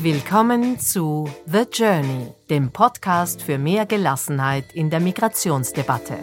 [0.00, 6.16] Willkommen zu The Journey, dem Podcast für mehr Gelassenheit in der Migrationsdebatte.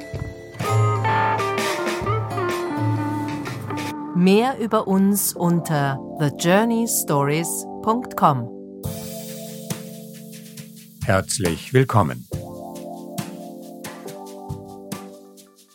[4.15, 8.49] Mehr über uns unter thejourneystories.com.
[11.03, 12.29] Herzlich willkommen.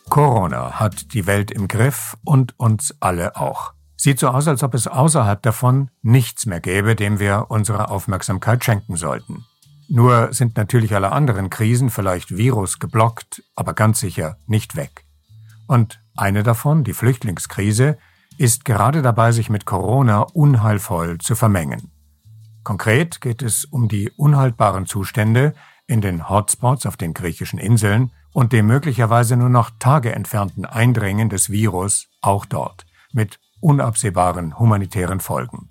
[0.09, 3.73] Corona hat die Welt im Griff und uns alle auch.
[4.03, 8.65] Sieht so aus, als ob es außerhalb davon nichts mehr gäbe, dem wir unsere Aufmerksamkeit
[8.65, 9.45] schenken sollten.
[9.89, 15.05] Nur sind natürlich alle anderen Krisen vielleicht Virus geblockt, aber ganz sicher nicht weg.
[15.67, 17.99] Und eine davon, die Flüchtlingskrise,
[18.39, 21.91] ist gerade dabei, sich mit Corona unheilvoll zu vermengen.
[22.63, 25.53] Konkret geht es um die unhaltbaren Zustände
[25.85, 31.29] in den Hotspots auf den griechischen Inseln und dem möglicherweise nur noch Tage entfernten Eindringen
[31.29, 35.69] des Virus auch dort, mit unabsehbaren humanitären Folgen.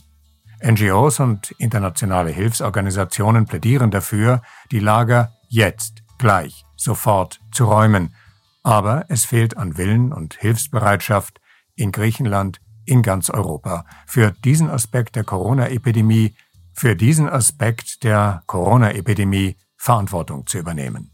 [0.62, 8.14] NGOs und internationale Hilfsorganisationen plädieren dafür, die Lager jetzt, gleich, sofort zu räumen.
[8.62, 11.40] Aber es fehlt an Willen und Hilfsbereitschaft
[11.76, 16.34] in Griechenland, in ganz Europa, für diesen Aspekt der Corona-Epidemie,
[16.74, 21.12] für diesen Aspekt der Corona-Epidemie Verantwortung zu übernehmen.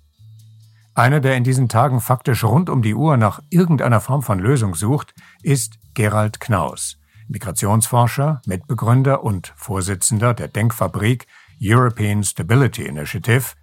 [0.94, 4.74] Einer, der in diesen Tagen faktisch rund um die Uhr nach irgendeiner Form von Lösung
[4.74, 11.26] sucht, ist Gerald Knaus, Migrationsforscher, Mitbegründer und Vorsitzender der Denkfabrik
[11.58, 13.54] European Stability Initiative.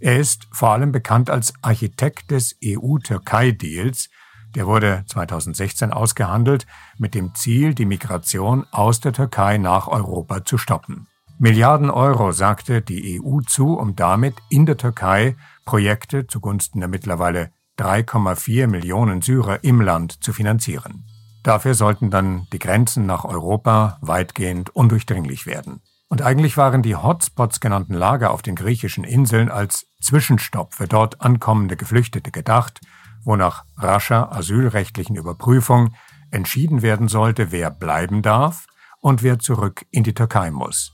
[0.00, 4.08] Er ist vor allem bekannt als Architekt des EU-Türkei-Deals,
[4.54, 10.56] der wurde 2016 ausgehandelt mit dem Ziel, die Migration aus der Türkei nach Europa zu
[10.56, 11.06] stoppen.
[11.38, 17.50] Milliarden Euro sagte die EU zu, um damit in der Türkei Projekte zugunsten der mittlerweile
[17.78, 21.04] 3,4 Millionen Syrer im Land zu finanzieren.
[21.44, 25.82] Dafür sollten dann die Grenzen nach Europa weitgehend undurchdringlich werden.
[26.08, 31.20] Und eigentlich waren die Hotspots genannten Lager auf den griechischen Inseln als Zwischenstopp für dort
[31.20, 32.80] ankommende Geflüchtete gedacht,
[33.24, 35.94] wo nach rascher asylrechtlichen Überprüfung
[36.30, 38.66] entschieden werden sollte, wer bleiben darf
[39.00, 40.92] und wer zurück in die Türkei muss.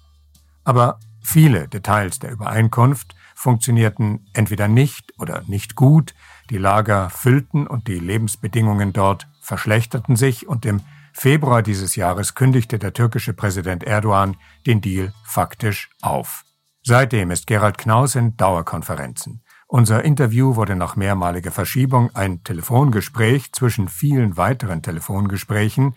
[0.64, 6.14] Aber viele Details der Übereinkunft funktionierten entweder nicht oder nicht gut,
[6.50, 10.80] die Lager füllten und die Lebensbedingungen dort verschlechterten sich und im
[11.12, 16.44] Februar dieses Jahres kündigte der türkische Präsident Erdogan den Deal faktisch auf.
[16.84, 19.42] Seitdem ist Gerald Knaus in Dauerkonferenzen.
[19.66, 25.96] Unser Interview wurde nach mehrmaliger Verschiebung ein Telefongespräch zwischen vielen weiteren Telefongesprächen,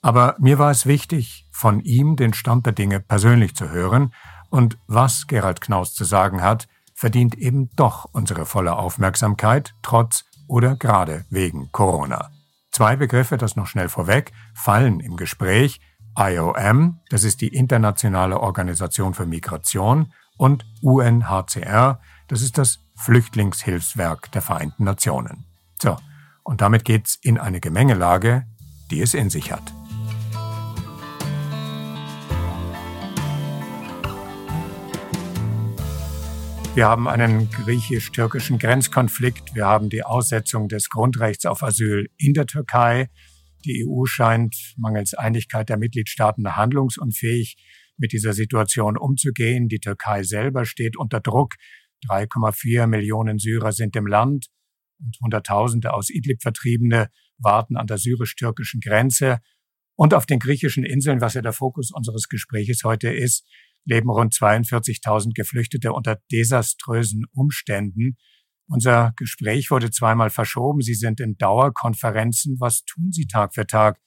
[0.00, 4.14] aber mir war es wichtig, von ihm den Stand der Dinge persönlich zu hören,
[4.50, 10.76] und was Gerald Knaus zu sagen hat, verdient eben doch unsere volle Aufmerksamkeit, trotz oder
[10.76, 12.30] gerade wegen Corona.
[12.74, 15.80] Zwei Begriffe, das noch schnell vorweg, fallen im Gespräch.
[16.18, 24.42] IOM, das ist die Internationale Organisation für Migration, und UNHCR, das ist das Flüchtlingshilfswerk der
[24.42, 25.44] Vereinten Nationen.
[25.80, 25.96] So,
[26.42, 28.44] und damit geht's in eine Gemengelage,
[28.90, 29.72] die es in sich hat.
[36.74, 39.54] Wir haben einen griechisch-türkischen Grenzkonflikt.
[39.54, 43.10] Wir haben die Aussetzung des Grundrechts auf Asyl in der Türkei.
[43.64, 47.56] Die EU scheint mangels Einigkeit der Mitgliedstaaten handlungsunfähig
[47.96, 49.68] mit dieser Situation umzugehen.
[49.68, 51.54] Die Türkei selber steht unter Druck.
[52.08, 54.48] 3,4 Millionen Syrer sind im Land
[54.98, 57.08] und Hunderttausende aus Idlib Vertriebene
[57.38, 59.38] warten an der syrisch-türkischen Grenze.
[59.94, 63.46] Und auf den griechischen Inseln, was ja der Fokus unseres Gespräches heute ist,
[63.84, 68.16] leben rund 42.000 Geflüchtete unter desaströsen Umständen.
[68.66, 70.80] Unser Gespräch wurde zweimal verschoben.
[70.80, 72.56] Sie sind in Dauerkonferenzen.
[72.60, 73.98] Was tun Sie Tag für Tag?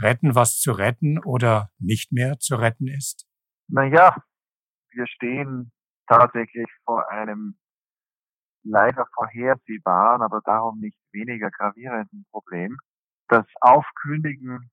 [0.00, 3.26] Retten, was zu retten oder nicht mehr zu retten ist?
[3.68, 4.16] Naja,
[4.90, 5.70] wir stehen
[6.08, 7.58] tatsächlich vor einem
[8.64, 12.78] leider vorhersehbaren, aber darum nicht weniger gravierenden Problem.
[13.28, 14.70] Das Aufkündigen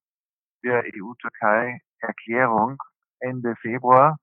[0.64, 2.78] der EU-Türkei-Erklärung
[3.20, 4.18] Ende Februar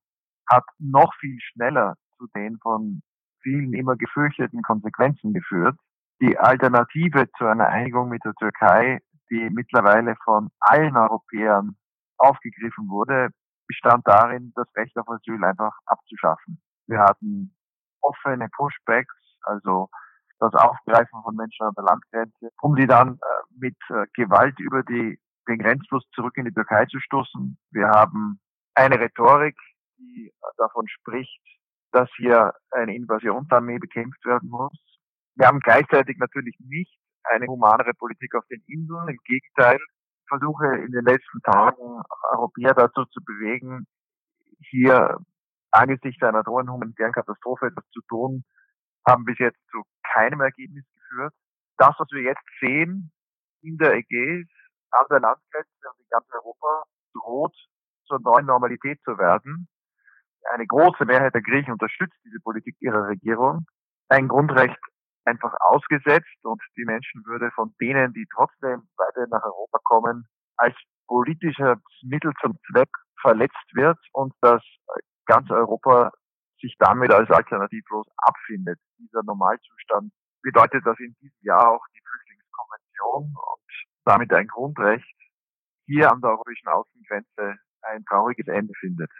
[0.48, 3.02] hat noch viel schneller zu den von
[3.42, 5.76] vielen immer gefürchteten Konsequenzen geführt.
[6.20, 9.00] Die Alternative zu einer Einigung mit der Türkei,
[9.30, 11.76] die mittlerweile von allen Europäern
[12.18, 13.28] aufgegriffen wurde,
[13.66, 16.60] bestand darin, das Recht auf Asyl einfach abzuschaffen.
[16.86, 17.54] Wir hatten
[18.00, 19.88] offene Pushbacks, also
[20.38, 23.18] das Aufgreifen von Menschen an der Landgrenze, um sie dann äh,
[23.58, 25.18] mit äh, Gewalt über die,
[25.48, 27.58] den Grenzfluss zurück in die Türkei zu stoßen.
[27.70, 28.38] Wir haben
[28.74, 29.56] eine Rhetorik,
[29.98, 31.42] die davon spricht,
[31.92, 34.72] dass hier eine Invasionsarmee bekämpft werden muss.
[35.34, 39.08] Wir haben gleichzeitig natürlich nicht eine humanere Politik auf den Inseln.
[39.08, 39.78] Im Gegenteil,
[40.28, 42.02] versuche in den letzten Tagen
[42.32, 43.86] Europäer dazu zu bewegen,
[44.70, 45.18] hier
[45.70, 48.44] angesichts einer drohenden humanitären Katastrophe etwas zu tun,
[49.06, 49.82] haben bis jetzt zu
[50.14, 51.34] keinem Ergebnis geführt.
[51.76, 53.12] Das, was wir jetzt sehen
[53.62, 54.48] in der Ägäis,
[54.90, 57.54] an der Landgrenze und in ganz Europa, droht
[58.06, 59.68] zur neuen Normalität zu werden.
[60.52, 63.66] Eine große Mehrheit der Griechen unterstützt diese Politik ihrer Regierung.
[64.08, 64.78] Ein Grundrecht
[65.24, 70.74] einfach ausgesetzt und die Menschenwürde von denen, die trotzdem weiter nach Europa kommen, als
[71.06, 72.88] politischer Mittel zum Zweck
[73.20, 74.62] verletzt wird und dass
[75.26, 76.12] ganz Europa
[76.60, 78.78] sich damit als alternativlos abfindet.
[78.98, 85.04] Dieser Normalzustand bedeutet, dass in diesem Jahr auch die Flüchtlingskonvention und damit ein Grundrecht
[85.86, 89.10] hier an der europäischen Außengrenze ein trauriges Ende findet.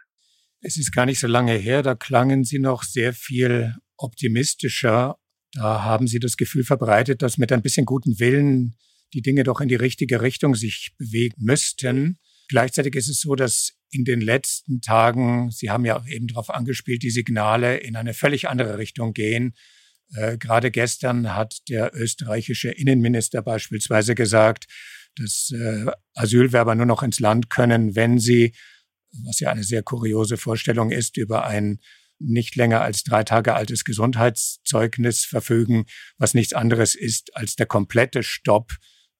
[0.60, 5.16] Es ist gar nicht so lange her, da klangen Sie noch sehr viel optimistischer.
[5.52, 8.76] Da haben Sie das Gefühl verbreitet, dass mit ein bisschen guten Willen
[9.12, 12.18] die Dinge doch in die richtige Richtung sich bewegen müssten.
[12.48, 17.02] Gleichzeitig ist es so, dass in den letzten Tagen, Sie haben ja eben darauf angespielt,
[17.02, 19.54] die Signale in eine völlig andere Richtung gehen.
[20.14, 24.66] Äh, gerade gestern hat der österreichische Innenminister beispielsweise gesagt,
[25.16, 28.52] dass äh, Asylwerber nur noch ins Land können, wenn sie,
[29.24, 31.78] was ja eine sehr kuriose Vorstellung ist, über ein
[32.18, 35.84] nicht länger als drei Tage altes Gesundheitszeugnis verfügen,
[36.18, 38.72] was nichts anderes ist als der komplette Stopp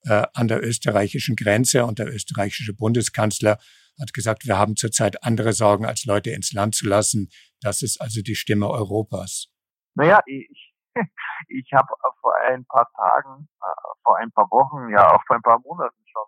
[0.03, 1.85] äh, an der österreichischen Grenze.
[1.85, 3.59] Und der österreichische Bundeskanzler
[3.99, 7.29] hat gesagt, wir haben zurzeit andere Sorgen, als Leute ins Land zu lassen.
[7.61, 9.47] Das ist also die Stimme Europas.
[9.95, 10.73] Naja, ich,
[11.47, 11.87] ich habe
[12.21, 13.65] vor ein paar Tagen, äh,
[14.03, 16.25] vor ein paar Wochen, ja auch vor ein paar Monaten schon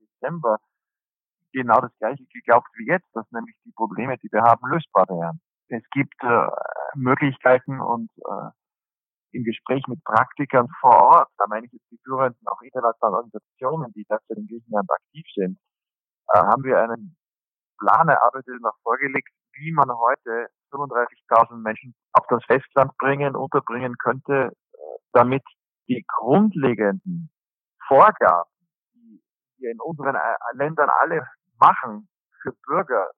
[0.00, 0.58] im Dezember
[1.56, 5.40] genau das gleiche geglaubt wie jetzt, dass nämlich die Probleme, die wir haben, lösbar wären.
[5.68, 6.48] Es gibt äh,
[6.94, 8.50] Möglichkeiten und äh,
[9.32, 13.92] im Gespräch mit Praktikern vor Ort, da meine ich jetzt die führenden auch internationalen Organisationen,
[13.92, 15.58] die derzeit in Griechenland aktiv sind,
[16.32, 17.16] äh, haben wir einen
[17.78, 23.96] Plan erarbeitet und auch vorgelegt, wie man heute 35.000 Menschen auf das Festland bringen, unterbringen
[23.98, 24.76] könnte, äh,
[25.12, 25.42] damit
[25.88, 27.30] die grundlegenden
[27.88, 28.50] Vorgaben,
[28.94, 29.22] die
[29.58, 31.26] wir in unseren äh, Ländern alle
[31.58, 32.08] machen,
[32.42, 33.10] für Bürger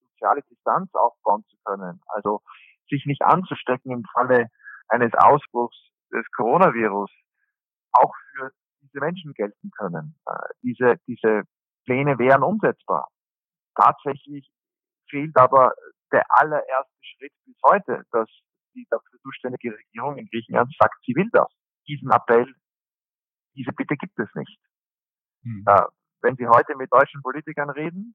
[0.00, 2.42] soziale Distanz aufbauen zu können, also
[2.88, 4.48] sich nicht anzustecken im Falle
[4.88, 5.76] eines Ausbruchs
[6.12, 7.10] des Coronavirus,
[7.92, 8.50] auch für
[8.80, 10.16] diese Menschen gelten können.
[10.26, 10.32] Äh,
[10.62, 11.42] diese, diese
[11.84, 13.08] Pläne wären umsetzbar.
[13.74, 14.50] Tatsächlich
[15.08, 15.72] fehlt aber
[16.12, 18.28] der allererste Schritt bis heute, dass
[18.74, 21.48] die dafür zuständige Regierung in Griechenland sagt, sie will das.
[21.88, 22.54] Diesen Appell,
[23.54, 24.58] diese Bitte gibt es nicht.
[25.42, 25.64] Hm.
[26.22, 28.14] Wenn Sie heute mit deutschen Politikern reden,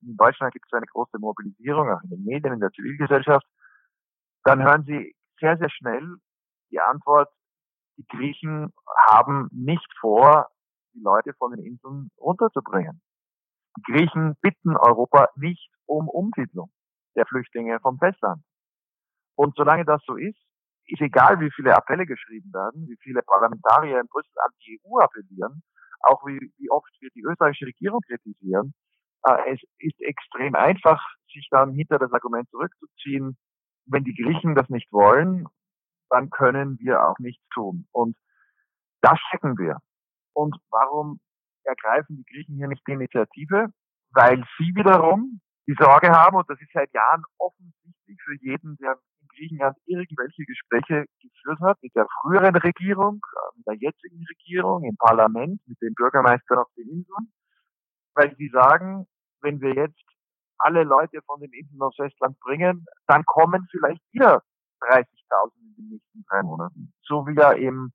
[0.00, 3.46] in Deutschland gibt es eine große Mobilisierung, auch in den Medien, in der Zivilgesellschaft,
[4.44, 6.16] dann hören Sie sehr, sehr schnell
[6.70, 7.28] die Antwort,
[7.96, 8.72] die Griechen
[9.08, 10.48] haben nicht vor,
[10.94, 13.02] die Leute von den Inseln runterzubringen.
[13.76, 16.70] Die Griechen bitten Europa nicht um Umsiedlung
[17.16, 18.42] der Flüchtlinge vom Festland.
[19.34, 20.38] Und solange das so ist,
[20.86, 24.98] ist egal, wie viele Appelle geschrieben werden, wie viele Parlamentarier in Brüssel an die EU
[25.00, 25.62] appellieren,
[26.00, 28.74] auch wie, wie oft wir die österreichische Regierung kritisieren.
[29.24, 31.02] Äh, es ist extrem einfach,
[31.32, 33.36] sich dann hinter das Argument zurückzuziehen,
[33.86, 35.46] wenn die Griechen das nicht wollen,
[36.10, 37.86] dann können wir auch nichts tun.
[37.92, 38.16] Und
[39.00, 39.78] das checken wir.
[40.34, 41.20] Und warum
[41.64, 43.68] ergreifen die Griechen hier nicht die Initiative?
[44.12, 48.98] Weil sie wiederum die Sorge haben, und das ist seit Jahren offensichtlich für jeden, der
[49.38, 53.20] Griechenland irgendwelche Gespräche geführt hat, mit der früheren Regierung,
[53.56, 57.32] mit der jetzigen Regierung, im Parlament, mit den Bürgermeistern auf den Inseln,
[58.14, 59.06] weil sie sagen,
[59.40, 60.02] wenn wir jetzt
[60.58, 64.42] alle Leute von den Inseln aufs Festland bringen, dann kommen vielleicht wieder
[64.80, 65.06] 30.000
[65.60, 66.92] in den nächsten drei Monaten.
[67.02, 67.92] So wie ja im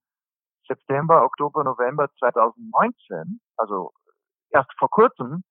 [0.67, 3.91] September, Oktober, November 2019, also
[4.49, 5.43] erst vor kurzem,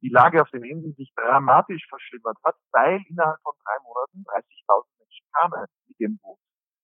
[0.00, 4.84] die Lage auf den Inseln sich dramatisch verschlimmert hat, weil innerhalb von drei Monaten 30.000
[4.86, 4.87] Menschen
[5.32, 6.38] kamen mit dem Boot.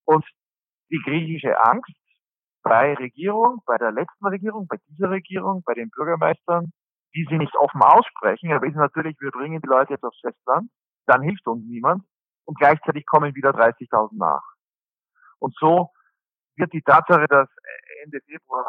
[0.07, 0.25] Und
[0.91, 1.93] die griechische Angst
[2.63, 6.73] bei Regierung, bei der letzten Regierung, bei dieser Regierung, bei den Bürgermeistern,
[7.15, 10.71] die sie nicht offen aussprechen, aber ist natürlich, wir bringen die Leute jetzt aufs Festland,
[11.07, 12.05] dann hilft uns niemand
[12.47, 14.43] und gleichzeitig kommen wieder 30.000 nach.
[15.39, 15.91] Und so
[16.57, 17.49] wird die Tatsache, dass
[18.03, 18.65] Ende Februar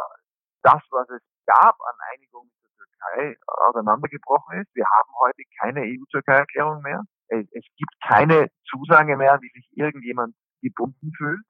[0.61, 4.75] das, was es gab an Einigung mit der Türkei, auseinandergebrochen ist.
[4.75, 7.01] Wir haben heute keine EU-Türkei-Erklärung mehr.
[7.27, 11.41] Es, es gibt keine Zusage mehr, wie sich irgendjemand gebunden fühlt.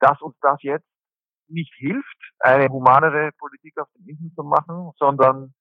[0.00, 0.86] Dass uns das jetzt
[1.48, 5.52] nicht hilft, eine humanere Politik auf den Inseln zu machen, sondern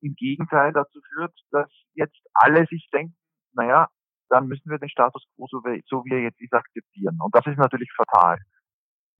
[0.00, 3.16] im Gegenteil dazu führt, dass jetzt alle sich denken,
[3.52, 3.88] naja,
[4.28, 5.58] dann müssen wir den Status quo, so
[6.04, 7.18] wie er jetzt ist, akzeptieren.
[7.20, 8.38] Und das ist natürlich fatal.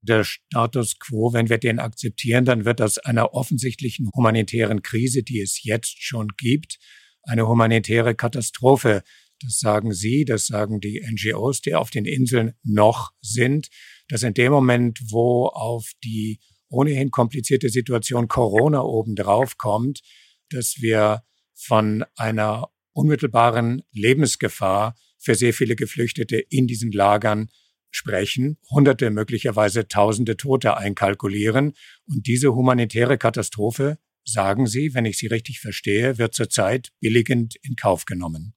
[0.03, 5.41] Der Status quo, wenn wir den akzeptieren, dann wird das einer offensichtlichen humanitären Krise, die
[5.41, 6.79] es jetzt schon gibt,
[7.23, 9.03] eine humanitäre Katastrophe.
[9.41, 13.69] Das sagen Sie, das sagen die NGOs, die auf den Inseln noch sind,
[14.07, 20.01] dass in dem Moment, wo auf die ohnehin komplizierte Situation Corona obendrauf kommt,
[20.49, 27.49] dass wir von einer unmittelbaren Lebensgefahr für sehr viele Geflüchtete in diesen Lagern
[27.91, 31.73] sprechen, Hunderte, möglicherweise Tausende Tote einkalkulieren.
[32.07, 37.75] Und diese humanitäre Katastrophe, sagen Sie, wenn ich Sie richtig verstehe, wird zurzeit billigend in
[37.75, 38.55] Kauf genommen.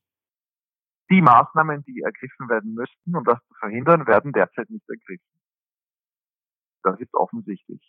[1.10, 5.40] Die Maßnahmen, die ergriffen werden müssten, um das zu verhindern, werden derzeit nicht ergriffen.
[6.82, 7.82] Das ist offensichtlich.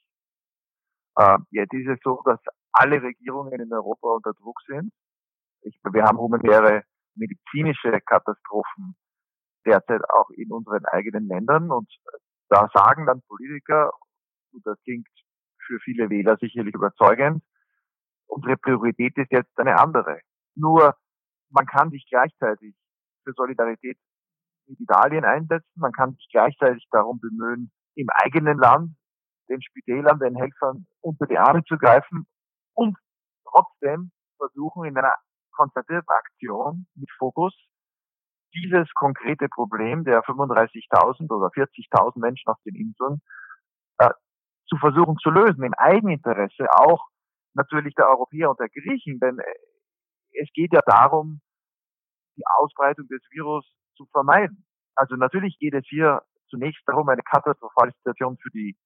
[1.18, 2.40] Äh, jetzt ist es so, dass
[2.74, 4.92] alle Regierungen in Europa unter Druck sind.
[5.62, 6.84] Ich, wir haben humanitäre
[7.16, 8.96] medizinische Katastrophen
[9.66, 11.72] derzeit auch in unseren eigenen Ländern.
[11.72, 11.90] Und
[12.50, 13.92] da sagen dann Politiker,
[14.52, 15.08] und das klingt
[15.66, 17.44] für viele Wähler sicherlich überzeugend,
[18.28, 20.20] unsere Priorität ist jetzt eine andere.
[20.56, 20.96] Nur
[21.50, 22.76] man kann sich gleichzeitig
[23.26, 23.98] für Solidarität
[24.68, 28.96] mit Italien einsetzen, man kann sich gleichzeitig darum bemühen, im eigenen Land
[29.50, 32.26] den Spitälern, den Helfern unter die Arme zu greifen
[32.74, 32.98] und
[33.48, 35.14] trotzdem versuchen in einer
[35.52, 37.54] konzentrierten Aktion mit Fokus
[38.54, 43.22] dieses konkrete Problem der 35.000 oder 40.000 Menschen auf den Inseln
[44.00, 44.10] äh,
[44.68, 47.06] zu versuchen zu lösen, im Eigeninteresse auch
[47.54, 51.42] natürlich der Europäer und der Griechen, denn äh, es geht ja darum,
[52.38, 53.66] die Ausbreitung des Virus
[53.96, 54.66] zu vermeiden.
[54.96, 58.78] Also natürlich geht es hier zunächst darum, eine katastrophale Situation für die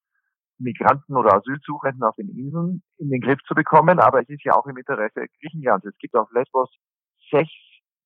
[0.57, 4.53] Migranten oder Asylsuchenden auf den Inseln in den Griff zu bekommen, aber es ist ja
[4.53, 5.85] auch im Interesse Griechenlands.
[5.85, 6.69] Es gibt auf Lesbos
[7.31, 7.51] sechs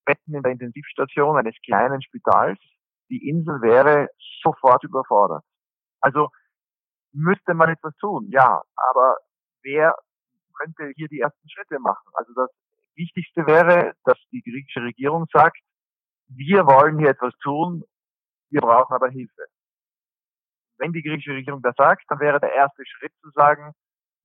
[0.05, 2.59] Betten in der Intensivstation eines kleinen Spitals.
[3.09, 4.09] Die Insel wäre
[4.43, 5.43] sofort überfordert.
[6.01, 6.29] Also
[7.11, 9.17] müsste man etwas tun, ja, aber
[9.61, 9.95] wer
[10.57, 12.09] könnte hier die ersten Schritte machen?
[12.13, 12.49] Also das
[12.95, 15.59] Wichtigste wäre, dass die griechische Regierung sagt,
[16.27, 17.83] wir wollen hier etwas tun,
[18.49, 19.45] wir brauchen aber Hilfe.
[20.77, 23.73] Wenn die griechische Regierung das sagt, dann wäre der erste Schritt zu sagen,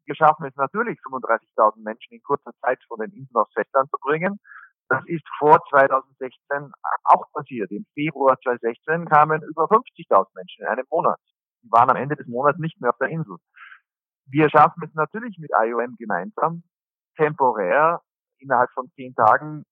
[0.06, 3.98] wir schaffen es natürlich, 35.000 Menschen in kurzer Zeit von den Inseln aufs Festland zu
[4.00, 4.40] bringen.
[4.88, 6.72] Das ist vor 2016
[7.04, 7.70] auch passiert.
[7.70, 11.20] Im Februar 2016 kamen über 50.000 Menschen in einem Monat.
[11.62, 13.37] Die waren am Ende des Monats nicht mehr auf der Insel.
[14.25, 16.62] Wir schaffen es natürlich mit IOM gemeinsam,
[17.16, 18.00] temporär
[18.38, 19.64] innerhalb von zehn Tagen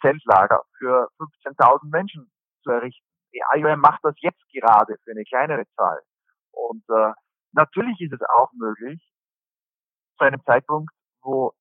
[0.00, 2.30] Zeltlager für 15.000 Menschen
[2.62, 3.04] zu errichten.
[3.32, 6.00] Die IOM macht das jetzt gerade für eine kleinere Zahl.
[6.52, 7.12] Und äh,
[7.52, 9.02] natürlich ist es auch möglich,
[10.16, 11.52] zu einem Zeitpunkt, wo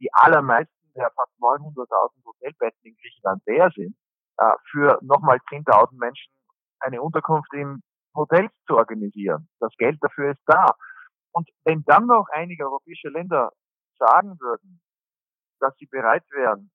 [0.00, 3.96] die allermeisten der fast 900.000 Hotelbetten in Griechenland leer sind,
[4.38, 6.32] äh, für nochmal 10.000 Menschen
[6.80, 7.82] eine Unterkunft in
[8.14, 9.48] Hotels zu organisieren.
[9.60, 10.74] Das Geld dafür ist da.
[11.32, 13.52] Und wenn dann noch einige europäische Länder
[13.98, 14.80] sagen würden,
[15.60, 16.70] dass sie bereit wären,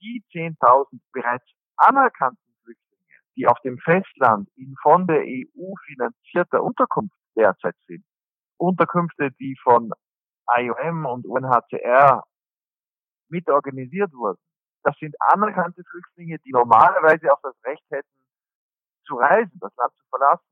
[0.00, 1.44] die 10.000 bereits
[1.76, 8.04] anerkannten Flüchtlinge, die auf dem Festland in von der EU finanzierter Unterkunft derzeit sind,
[8.56, 9.92] Unterkünfte, die von
[10.58, 12.24] IOM und UNHCR
[13.28, 14.38] mit organisiert wurden.
[14.82, 18.08] Das sind anerkannte Flüchtlinge, die normalerweise auch das Recht hätten,
[19.06, 20.46] zu reisen, das Land zu verlassen.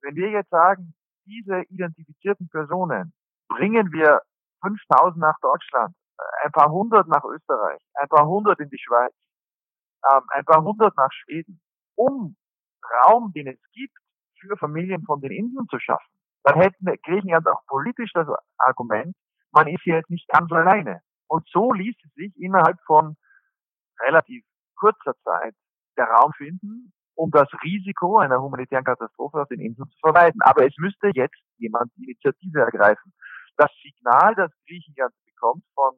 [0.00, 0.94] Wenn wir jetzt sagen,
[1.26, 3.12] diese identifizierten Personen
[3.48, 4.22] bringen wir
[4.62, 5.94] 5000 nach Deutschland,
[6.44, 9.12] ein paar hundert nach Österreich, ein paar hundert in die Schweiz,
[10.10, 11.60] ähm, ein paar hundert nach Schweden,
[11.96, 12.36] um
[13.04, 13.96] Raum, den es gibt,
[14.40, 16.10] für Familien von den Inseln zu schaffen,
[16.44, 18.26] dann hätten Griechenland auch politisch das
[18.58, 19.14] Argument,
[19.52, 21.00] man ist hier jetzt nicht ganz alleine.
[21.28, 23.16] Und so ließ es sich innerhalb von
[24.00, 24.44] relativ
[24.76, 25.54] kurzer Zeit
[25.96, 30.40] der Raum finden, um das Risiko einer humanitären Katastrophe auf den Inseln zu vermeiden.
[30.42, 33.12] Aber es müsste jetzt jemand die Initiative ergreifen.
[33.56, 35.94] Das Signal, das Griechenland bekommt von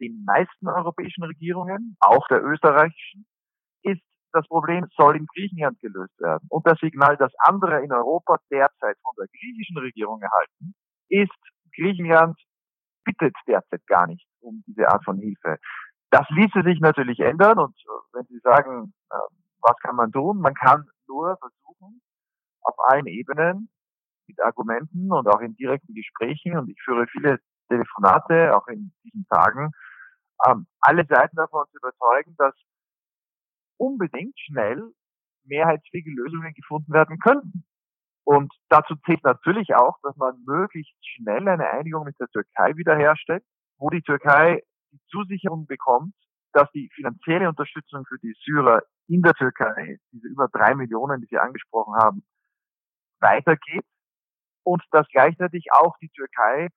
[0.00, 3.26] den meisten europäischen Regierungen, auch der österreichischen,
[3.82, 6.46] ist, das Problem soll in Griechenland gelöst werden.
[6.50, 10.74] Und das Signal, das andere in Europa derzeit von der griechischen Regierung erhalten,
[11.08, 11.38] ist,
[11.74, 12.38] Griechenland
[13.04, 15.58] bittet derzeit gar nicht um diese Art von Hilfe.
[16.10, 19.16] Das ließe sich natürlich ändern und äh, wenn Sie sagen, äh,
[19.60, 20.38] was kann man tun?
[20.40, 22.00] Man kann nur versuchen,
[22.62, 23.70] auf allen Ebenen
[24.28, 29.26] mit Argumenten und auch in direkten Gesprächen, und ich führe viele Telefonate, auch in diesen
[29.28, 29.72] Tagen,
[30.46, 32.54] ähm, alle Seiten davon zu überzeugen, dass
[33.78, 34.92] unbedingt schnell
[35.44, 37.64] mehrheitsfähige Lösungen gefunden werden könnten.
[38.24, 43.42] Und dazu zählt natürlich auch, dass man möglichst schnell eine Einigung mit der Türkei wiederherstellt,
[43.78, 46.14] wo die Türkei die Zusicherung bekommt,
[46.52, 51.26] dass die finanzielle Unterstützung für die Syrer in der Türkei, diese über drei Millionen, die
[51.26, 52.22] Sie angesprochen haben,
[53.20, 53.84] weitergeht
[54.68, 56.68] und dass gleichzeitig auch die Türkei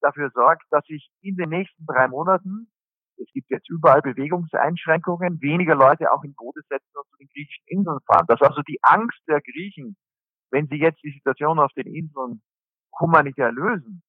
[0.00, 2.70] dafür sorgt, dass sich in den nächsten drei Monaten
[3.16, 7.64] Es gibt jetzt überall Bewegungseinschränkungen, weniger Leute auch in Boote setzen und zu den griechischen
[7.66, 8.26] Inseln fahren.
[8.26, 9.96] Dass also die Angst der Griechen,
[10.50, 12.42] wenn sie jetzt die Situation auf den Inseln
[12.98, 14.02] humanitär lösen,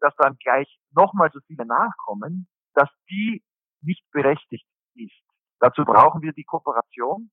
[0.00, 3.42] dass dann gleich nochmal so viele nachkommen, dass die
[3.82, 5.22] nicht berechtigt ist.
[5.60, 7.30] Dazu brauchen wir die Kooperation.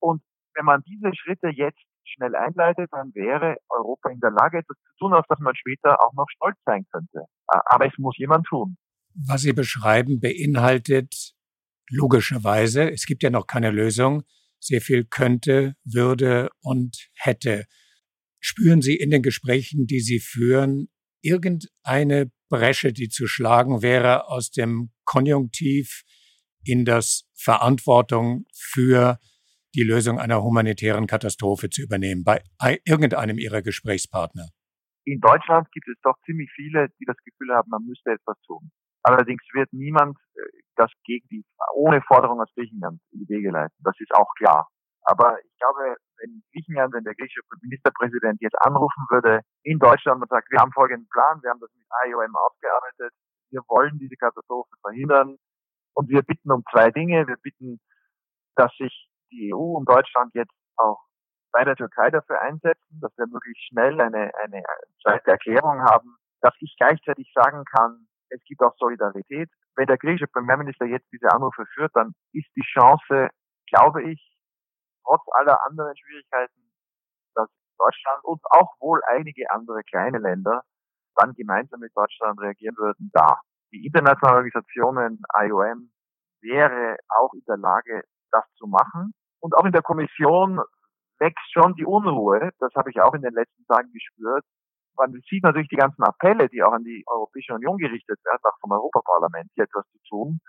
[0.00, 0.22] Und
[0.54, 4.96] wenn man diese Schritte jetzt schnell einleitet, dann wäre Europa in der Lage, etwas zu
[4.98, 7.26] tun, auf das man später auch noch stolz sein könnte.
[7.46, 8.76] Aber es muss jemand tun.
[9.14, 11.34] Was Sie beschreiben, beinhaltet
[11.88, 14.22] logischerweise, es gibt ja noch keine Lösung,
[14.58, 17.66] sehr viel könnte, würde und hätte.
[18.40, 20.88] Spüren Sie in den Gesprächen, die Sie führen,
[21.20, 26.02] irgendeine Bresche, die zu schlagen wäre aus dem Konjunktiv
[26.64, 29.18] in das Verantwortung für
[29.74, 32.42] die Lösung einer humanitären Katastrophe zu übernehmen bei
[32.84, 34.48] irgendeinem Ihrer Gesprächspartner?
[35.04, 38.70] In Deutschland gibt es doch ziemlich viele, die das Gefühl haben, man müsste etwas tun.
[39.02, 40.40] Allerdings wird niemand äh,
[40.76, 43.74] das gegen die, ohne Forderung aus Griechenland in die Wege leiten.
[43.80, 44.68] Das ist auch klar.
[45.04, 50.28] Aber ich glaube, wenn Griechenland, wenn der griechische Ministerpräsident jetzt anrufen würde in Deutschland und
[50.28, 53.12] sagt, wir haben folgenden Plan, wir haben das mit IOM aufgearbeitet,
[53.50, 55.36] wir wollen diese Katastrophe verhindern
[55.94, 57.26] und wir bitten um zwei Dinge.
[57.26, 57.80] Wir bitten,
[58.54, 61.00] dass sich die EU und Deutschland jetzt auch
[61.52, 64.62] bei der Türkei dafür einsetzen, dass wir möglichst schnell eine, eine
[65.02, 69.50] zweite Erklärung haben, dass ich gleichzeitig sagen kann, es gibt auch Solidarität.
[69.76, 73.28] Wenn der griechische Premierminister jetzt diese Anrufe führt, dann ist die Chance,
[73.66, 74.20] glaube ich,
[75.04, 76.72] trotz aller anderen Schwierigkeiten,
[77.34, 77.48] dass
[77.78, 80.62] Deutschland und auch wohl einige andere kleine Länder
[81.16, 83.40] dann gemeinsam mit Deutschland reagieren würden, da.
[83.72, 85.90] Die internationalen Organisationen, IOM,
[86.40, 89.14] wäre auch in der Lage, das zu machen.
[89.42, 90.60] Und auch in der Kommission
[91.18, 92.50] wächst schon die Unruhe.
[92.60, 94.44] Das habe ich auch in den letzten Tagen gespürt.
[94.96, 98.58] Man sieht natürlich die ganzen Appelle, die auch an die Europäische Union gerichtet werden, auch
[98.60, 100.40] vom Europaparlament, hier etwas zu tun.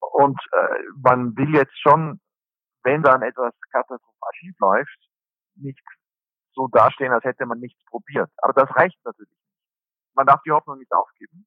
[0.00, 2.20] Und äh, man will jetzt schon,
[2.82, 4.98] wenn dann etwas katastrophal schief läuft,
[5.56, 5.80] nicht
[6.54, 8.30] so dastehen, als hätte man nichts probiert.
[8.38, 9.54] Aber das reicht natürlich nicht.
[10.14, 11.46] Man darf die Hoffnung nicht aufgeben.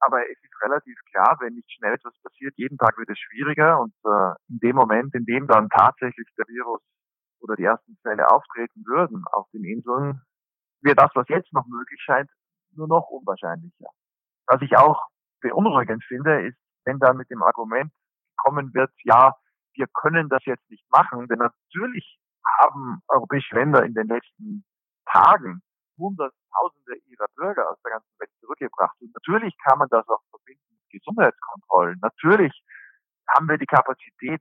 [0.00, 3.80] Aber es ist relativ klar, wenn nicht schnell etwas passiert, jeden Tag wird es schwieriger
[3.80, 6.80] und äh, in dem Moment, in dem dann tatsächlich der Virus
[7.40, 10.22] oder die ersten Fälle auftreten würden auf den Inseln,
[10.82, 12.30] wird das, was jetzt noch möglich scheint,
[12.72, 13.88] nur noch unwahrscheinlicher.
[14.46, 15.08] Was ich auch
[15.40, 17.92] beunruhigend finde, ist, wenn dann mit dem Argument
[18.36, 19.34] kommen wird, ja,
[19.74, 22.18] wir können das jetzt nicht machen, denn natürlich
[22.60, 24.64] haben europäische Länder in den letzten
[25.06, 25.62] Tagen
[26.50, 28.96] Hunderttausende ihrer Bürger aus der ganzen Welt zurückgebracht.
[29.00, 31.98] Und natürlich kann man das auch verbinden mit Gesundheitskontrollen.
[32.02, 32.52] Natürlich
[33.28, 34.40] haben wir die Kapazität,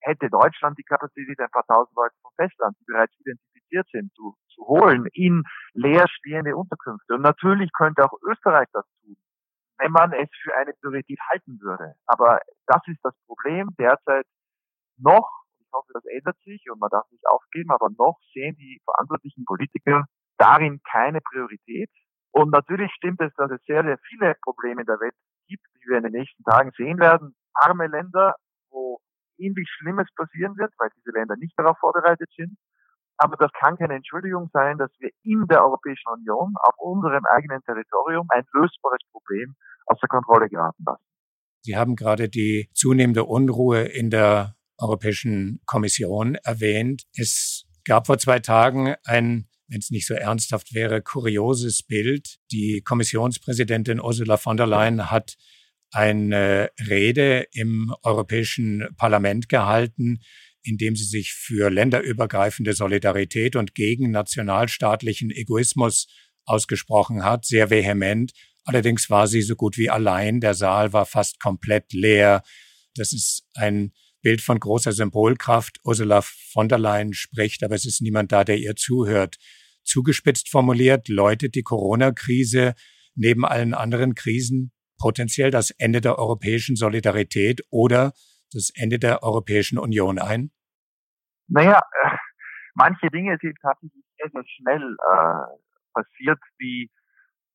[0.00, 4.36] hätte Deutschland die Kapazität, ein paar tausend Leute vom Festland, die bereits identifiziert sind, zu,
[4.54, 7.14] zu holen in leerstehende Unterkünfte.
[7.14, 9.16] Und natürlich könnte auch Österreich das tun,
[9.78, 11.94] wenn man es für eine Priorität halten würde.
[12.06, 14.26] Aber das ist das Problem derzeit
[14.98, 15.30] noch.
[15.58, 19.44] Ich hoffe, das ändert sich und man darf nicht aufgeben, aber noch sehen die verantwortlichen
[19.44, 20.04] Politiker
[20.38, 21.90] darin keine Priorität.
[22.32, 25.14] Und natürlich stimmt es, dass es sehr, sehr viele Probleme in der Welt
[25.46, 27.36] gibt, die wir in den nächsten Tagen sehen werden.
[27.54, 28.34] Arme Länder,
[28.70, 28.98] wo
[29.38, 32.56] ähnlich Schlimmes passieren wird, weil diese Länder nicht darauf vorbereitet sind.
[33.16, 37.62] Aber das kann keine Entschuldigung sein, dass wir in der Europäischen Union auf unserem eigenen
[37.62, 39.54] Territorium ein lösbares Problem
[39.86, 41.04] aus der Kontrolle geraten lassen.
[41.60, 47.04] Sie haben gerade die zunehmende Unruhe in der Europäischen Kommission erwähnt.
[47.16, 52.36] Es gab vor zwei Tagen ein wenn es nicht so ernsthaft wäre, kurioses Bild.
[52.50, 55.36] Die Kommissionspräsidentin Ursula von der Leyen hat
[55.90, 60.20] eine Rede im Europäischen Parlament gehalten,
[60.62, 66.08] in dem sie sich für länderübergreifende Solidarität und gegen nationalstaatlichen Egoismus
[66.46, 68.32] ausgesprochen hat, sehr vehement.
[68.64, 70.40] Allerdings war sie so gut wie allein.
[70.40, 72.42] Der Saal war fast komplett leer.
[72.94, 73.92] Das ist ein
[74.24, 75.78] Bild von großer Symbolkraft.
[75.84, 79.36] Ursula von der Leyen spricht, aber es ist niemand da, der ihr zuhört.
[79.84, 82.74] Zugespitzt formuliert läutet die Corona-Krise
[83.14, 88.12] neben allen anderen Krisen potenziell das Ende der europäischen Solidarität oder
[88.50, 90.50] das Ende der Europäischen Union ein?
[91.48, 92.16] Naja, äh,
[92.74, 95.58] manche Dinge sind tatsächlich sehr, sehr schnell äh,
[95.92, 96.90] passiert, wie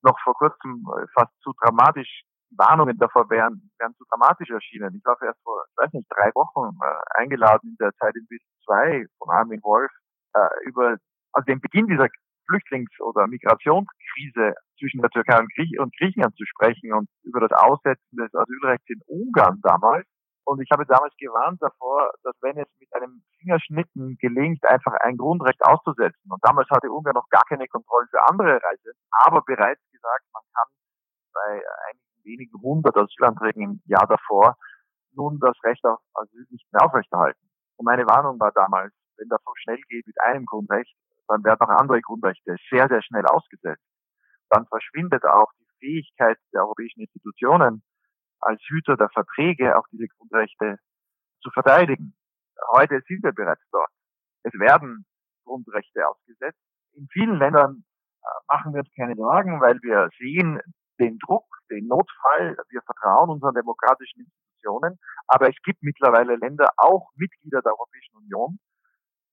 [0.04, 2.22] noch vor kurzem äh, fast zu dramatisch
[2.58, 4.96] Warnungen davor wären, wären zu dramatisch erschienen.
[4.96, 8.26] Ich war erst vor, ich weiß nicht, drei Wochen äh, eingeladen in der Zeit in
[8.28, 9.92] bis zwei von Armin Wolf
[10.34, 10.98] äh, über
[11.34, 12.08] also den Beginn dieser
[12.50, 17.52] Flüchtlings- oder Migrationskrise zwischen der Türkei und, Griech und Griechenland zu sprechen und über das
[17.52, 20.08] Aussetzen des Asylrechts in Ungarn damals.
[20.46, 25.16] Und ich habe damals gewarnt davor, dass wenn es mit einem Fingerschnitten gelingt, einfach ein
[25.16, 26.26] Grundrecht auszusetzen.
[26.28, 28.94] Und damals hatte Ungarn noch gar keine Kontrollen für andere Reise,
[29.26, 30.68] aber bereits gesagt, man kann
[31.34, 34.58] bei einigen wenigen hundert Asylanträgen im Jahr davor
[35.14, 37.50] nun das Recht auf Asyl nicht mehr aufrechterhalten.
[37.78, 40.96] Und meine Warnung war damals, wenn das so schnell geht mit einem Grundrecht,
[41.28, 43.84] dann werden auch andere Grundrechte sehr, sehr schnell ausgesetzt.
[44.50, 47.84] Dann verschwindet auch die Fähigkeit der europäischen Institutionen,
[48.42, 50.78] als Hüter der Verträge auch diese Grundrechte
[51.42, 52.16] zu verteidigen.
[52.72, 53.90] Heute sind wir bereits dort.
[54.44, 55.06] Es werden
[55.44, 56.60] Grundrechte ausgesetzt.
[56.94, 57.84] In vielen Ländern
[58.22, 60.60] äh, machen wir uns keine Sorgen, weil wir sehen
[61.00, 62.58] den Druck, den Notfall.
[62.70, 65.00] Wir vertrauen unseren demokratischen Institutionen.
[65.28, 68.60] Aber es gibt mittlerweile Länder, auch Mitglieder der Europäischen Union,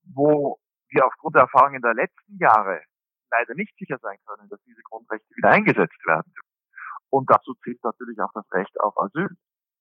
[0.05, 2.83] wo wir aufgrund der Erfahrungen der letzten Jahre
[3.31, 6.33] leider nicht sicher sein können, dass diese Grundrechte wieder eingesetzt werden.
[7.11, 9.29] Und dazu zählt natürlich auch das Recht auf Asyl.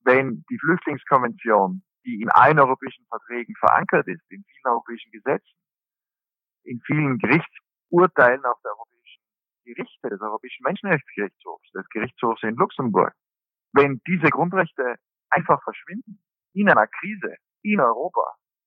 [0.04, 5.58] Wenn die Flüchtlingskonvention, die in allen europäischen Verträgen verankert ist, in vielen europäischen Gesetzen,
[6.64, 8.95] in vielen Gerichtsurteilen auf der europäischen
[9.66, 13.14] Gerichte, des Europäischen Menschenrechtsgerichtshofs, des Gerichtshofs in Luxemburg,
[13.74, 14.96] wenn diese Grundrechte
[15.30, 16.22] einfach verschwinden
[16.54, 18.24] in einer Krise in Europa,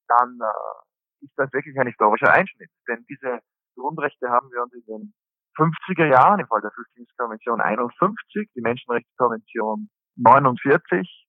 [0.08, 2.70] dann äh, ist das wirklich ein historischer Einschnitt.
[2.88, 3.40] Denn diese
[3.76, 5.14] Grundrechte haben wir uns in den
[5.56, 11.26] 50er Jahren, im Fall der Flüchtlingskonvention 51, die Menschenrechtskonvention 49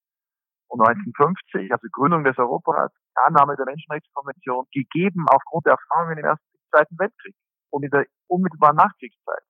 [0.68, 2.94] und 1950, also Gründung des Europarats,
[3.26, 7.36] Annahme der Menschenrechtskonvention, gegeben aufgrund der Erfahrungen im Ersten und Zweiten Weltkrieg
[7.72, 9.44] und in der unmittelbaren Nachkriegszeit,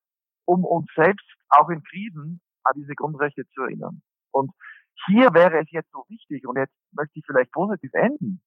[0.50, 4.02] um uns selbst auch in Krisen an diese Grundrechte zu erinnern.
[4.32, 4.50] Und
[5.06, 8.42] hier wäre es jetzt so wichtig, und jetzt möchte ich vielleicht positiv enden,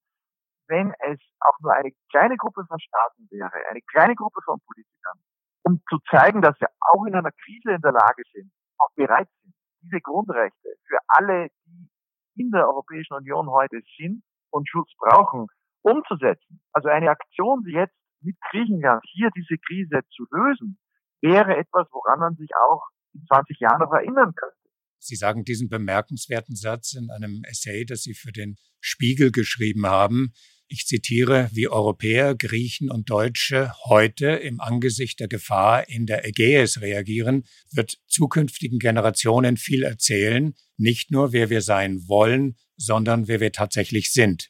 [0.67, 5.17] wenn es auch nur eine kleine Gruppe von Staaten wäre, eine kleine Gruppe von Politikern,
[5.63, 9.29] um zu zeigen, dass wir auch in einer Krise in der Lage sind, auch bereit
[9.41, 11.89] sind, diese Grundrechte für alle, die
[12.35, 15.47] in der Europäischen Union heute sind und Schutz brauchen,
[15.83, 16.61] umzusetzen.
[16.73, 20.77] Also eine Aktion, wie jetzt mit Griechenland hier diese Krise zu lösen,
[21.23, 22.83] wäre etwas, woran man sich auch
[23.13, 24.57] in 20 Jahren noch erinnern könnte.
[24.99, 30.33] Sie sagen diesen bemerkenswerten Satz in einem Essay, das Sie für den Spiegel geschrieben haben.
[30.67, 36.81] Ich zitiere, wie Europäer, Griechen und Deutsche heute im Angesicht der Gefahr in der Ägäis
[36.81, 43.51] reagieren, wird zukünftigen Generationen viel erzählen, nicht nur wer wir sein wollen, sondern wer wir
[43.51, 44.49] tatsächlich sind.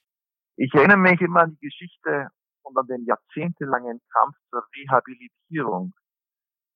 [0.56, 2.28] Ich erinnere mich immer an die Geschichte
[2.62, 5.94] und an den jahrzehntelangen Kampf zur Rehabilitierung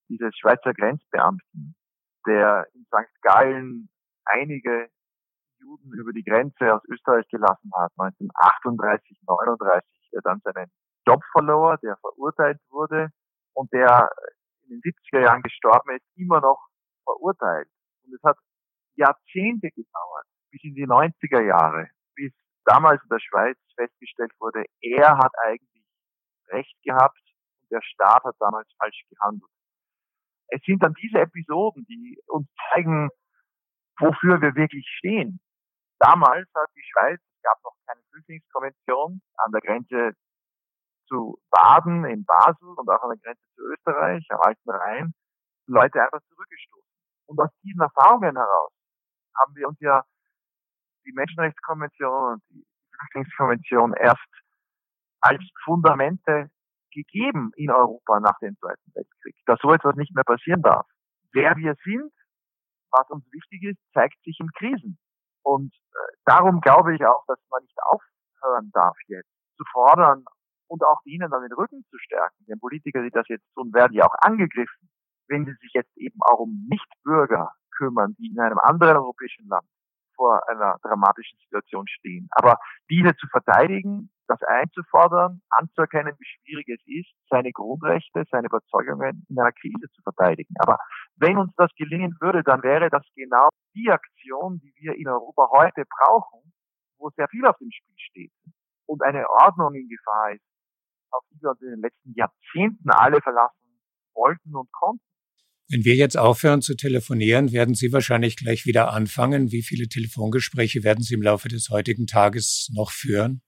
[0.08, 1.76] dieses Schweizer Grenzbeamten,
[2.26, 3.22] der in St.
[3.22, 3.88] Gallen
[4.24, 4.90] einige
[5.60, 10.70] Juden über die Grenze aus Österreich gelassen hat, 1938, 39, der dann seinen
[11.06, 13.08] Job verlor, der verurteilt wurde
[13.54, 14.10] und der
[14.62, 16.68] in den 70er Jahren gestorben ist, immer noch
[17.04, 17.68] verurteilt.
[18.04, 18.38] Und es hat
[18.96, 22.32] Jahrzehnte gedauert, bis in die 90er Jahre, bis
[22.64, 25.84] damals in der Schweiz festgestellt wurde, er hat eigentlich
[26.50, 27.20] Recht gehabt
[27.60, 29.50] und der Staat hat damals falsch gehandelt
[30.48, 33.10] es sind dann diese Episoden, die uns zeigen,
[33.98, 35.40] wofür wir wirklich stehen.
[35.98, 40.12] Damals hat die Schweiz, es gab noch keine Flüchtlingskonvention an der Grenze
[41.08, 45.14] zu Baden in Basel und auch an der Grenze zu Österreich am Alten Rhein
[45.66, 46.88] Leute einfach zurückgestoßen.
[47.26, 48.72] Und aus diesen Erfahrungen heraus
[49.36, 50.04] haben wir uns ja
[51.04, 52.64] die Menschenrechtskonvention und die
[52.96, 54.28] Flüchtlingskonvention erst
[55.20, 56.50] als Fundamente
[56.90, 60.86] gegeben in Europa nach dem Zweiten Weltkrieg, dass so etwas nicht mehr passieren darf.
[61.32, 62.12] Wer wir sind,
[62.90, 64.98] was uns wichtig ist, zeigt sich in Krisen.
[65.42, 70.24] Und äh, darum glaube ich auch, dass man nicht aufhören darf jetzt zu fordern
[70.68, 72.44] und auch ihnen dann den Rücken zu stärken.
[72.46, 74.90] Denn Politiker, die das jetzt tun, werden ja auch angegriffen,
[75.28, 79.66] wenn sie sich jetzt eben auch um Nichtbürger kümmern, die in einem anderen europäischen Land
[80.14, 82.28] vor einer dramatischen Situation stehen.
[82.32, 82.58] Aber
[82.90, 89.38] diese zu verteidigen, das einzufordern, anzuerkennen, wie schwierig es ist, seine Grundrechte, seine Überzeugungen in
[89.38, 90.54] einer Krise zu verteidigen.
[90.58, 90.78] Aber
[91.16, 95.48] wenn uns das gelingen würde, dann wäre das genau die Aktion, die wir in Europa
[95.50, 96.52] heute brauchen,
[96.98, 98.32] wo sehr viel auf dem Spiel steht
[98.86, 100.44] und eine Ordnung in Gefahr ist,
[101.10, 103.80] auf die wir uns in den letzten Jahrzehnten alle verlassen
[104.14, 105.02] wollten und konnten.
[105.70, 109.52] Wenn wir jetzt aufhören zu telefonieren, werden Sie wahrscheinlich gleich wieder anfangen.
[109.52, 113.42] Wie viele Telefongespräche werden Sie im Laufe des heutigen Tages noch führen?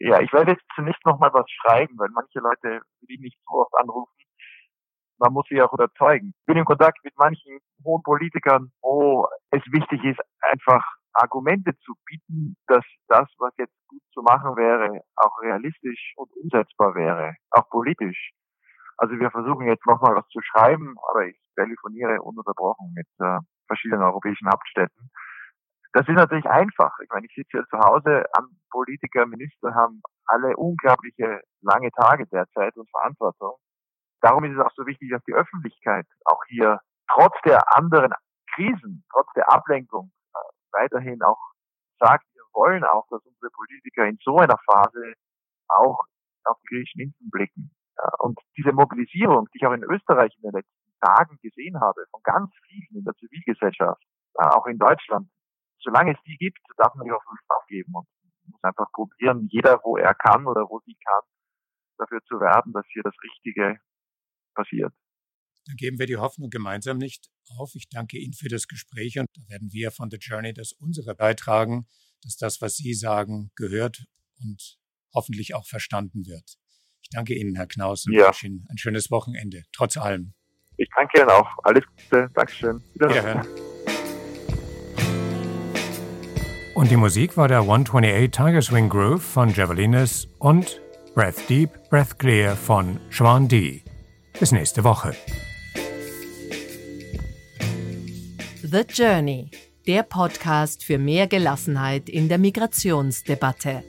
[0.00, 3.60] Ja, ich werde jetzt zunächst noch mal was schreiben, weil manche Leute ich nicht so
[3.60, 4.12] oft anrufen.
[5.18, 6.32] Man muss sie auch überzeugen.
[6.38, 10.84] Ich bin in Kontakt mit manchen hohen Politikern, wo es wichtig ist, einfach
[11.14, 16.94] Argumente zu bieten, dass das, was jetzt gut zu machen wäre, auch realistisch und umsetzbar
[16.94, 18.30] wäre, auch politisch.
[18.98, 24.02] Also wir versuchen jetzt nochmal was zu schreiben, aber ich telefoniere ununterbrochen mit äh, verschiedenen
[24.02, 25.10] europäischen Hauptstädten.
[25.98, 26.96] Das ist natürlich einfach.
[27.02, 28.22] Ich meine, ich sitze hier zu Hause,
[28.70, 33.56] Politiker, Minister haben alle unglaubliche lange Tage derzeit und Verantwortung.
[34.20, 36.78] Darum ist es auch so wichtig, dass die Öffentlichkeit auch hier
[37.12, 38.12] trotz der anderen
[38.54, 40.38] Krisen, trotz der Ablenkung äh,
[40.70, 41.40] weiterhin auch
[41.98, 45.14] sagt, wir wollen auch, dass unsere Politiker in so einer Phase
[45.66, 45.98] auch
[46.44, 47.74] auf die griechischen Inseln blicken.
[48.20, 52.20] Und diese Mobilisierung, die ich auch in Österreich in den letzten Tagen gesehen habe, von
[52.22, 54.00] ganz vielen in der Zivilgesellschaft,
[54.34, 55.28] auch in Deutschland,
[55.80, 58.06] solange es die gibt, darf man die Hoffnung nicht aufgeben und
[58.46, 61.22] muss einfach probieren, jeder, wo er kann oder wo sie kann,
[61.98, 63.78] dafür zu werben, dass hier das Richtige
[64.54, 64.92] passiert.
[65.66, 67.74] Dann geben wir die Hoffnung gemeinsam nicht auf.
[67.74, 71.14] Ich danke Ihnen für das Gespräch und da werden wir von The Journey das unsere
[71.14, 71.86] beitragen,
[72.22, 74.06] dass das, was Sie sagen, gehört
[74.40, 74.78] und
[75.14, 76.56] hoffentlich auch verstanden wird.
[77.02, 78.26] Ich danke Ihnen, Herr Knaus, und ja.
[78.26, 80.34] wünsche Ihnen ein schönes Wochenende, trotz allem.
[80.76, 81.48] Ich danke Ihnen auch.
[81.64, 82.30] Alles Gute.
[82.34, 82.82] Dankeschön.
[82.94, 83.67] Wiederhören.
[86.78, 90.80] Und die Musik war der 128 Tiger Swing Groove von Javelinas und
[91.12, 93.82] Breath Deep, Breath Clear von Schwan D.
[94.38, 95.12] Bis nächste Woche.
[98.62, 99.50] The Journey,
[99.88, 103.82] der Podcast für mehr Gelassenheit in der Migrationsdebatte.